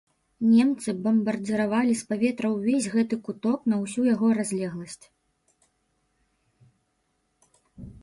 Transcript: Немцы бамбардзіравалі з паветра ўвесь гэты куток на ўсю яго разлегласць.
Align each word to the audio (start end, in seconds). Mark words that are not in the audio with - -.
Немцы 0.51 0.93
бамбардзіравалі 1.03 1.93
з 1.99 2.03
паветра 2.13 2.47
ўвесь 2.55 2.89
гэты 2.95 3.15
куток 3.29 3.59
на 3.75 3.81
ўсю 3.83 4.09
яго 4.09 4.33
разлегласць. 4.41 5.01